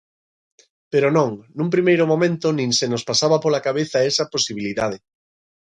[0.91, 4.97] Pero non, nun primeiro momento nin se nos pasaba pola cabeza esa posibilidade.